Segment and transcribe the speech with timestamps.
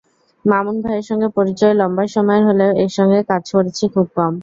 [0.45, 4.33] মামুন ভাইয়ের সঙ্গে পরিচয় লম্বা সময়ের হলেও একসঙ্গে কাজ করেছি খুব কম।